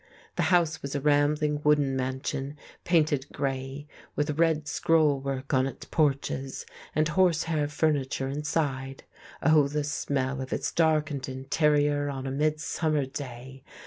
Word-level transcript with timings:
The 0.35 0.41
house 0.49 0.81
was 0.81 0.95
a 0.95 0.99
rambling, 0.99 1.61
wooden 1.63 1.95
mansion 1.95 2.57
painted 2.85 3.27
grey, 3.31 3.85
with 4.15 4.39
red 4.39 4.67
scroll 4.67 5.19
work 5.19 5.53
on 5.53 5.67
its 5.67 5.85
porches 5.85 6.65
and 6.95 7.07
horsehair 7.07 7.67
furniture 7.67 8.27
inside. 8.27 9.03
Oh, 9.43 9.67
the 9.67 9.83
smell 9.83 10.41
of 10.41 10.51
its 10.51 10.71
darkened 10.71 11.29
interior 11.29 12.09
on 12.09 12.25
a 12.25 12.31
midsummer 12.31 13.05
day! 13.05 13.63